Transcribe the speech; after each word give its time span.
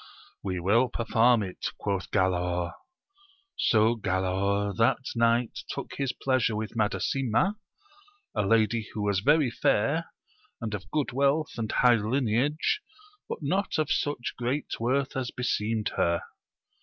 We 0.41 0.59
will 0.59 0.89
perform 0.89 1.43
it! 1.43 1.67
quoth 1.77 2.09
Galaor. 2.09 2.73
So 3.55 3.95
Galaor 3.95 4.75
that 4.77 4.97
night 5.15 5.59
took 5.69 5.91
his 5.97 6.11
pleasure 6.11 6.55
with 6.55 6.75
Madasima, 6.75 7.57
a 8.33 8.41
lady 8.43 8.89
who 8.95 9.03
was 9.03 9.19
very 9.19 9.51
fair, 9.51 10.07
and 10.59 10.73
of 10.73 10.89
good 10.89 11.11
wealth 11.11 11.51
and. 11.55 11.71
high 11.71 11.93
lineage, 11.97 12.81
but 13.29 13.43
not 13.43 13.77
of 13.77 13.91
such 13.91 14.33
great 14.39 14.79
worth 14.79 15.15
as 15.15 15.29
beseemed 15.29 15.89
her. 15.89 16.21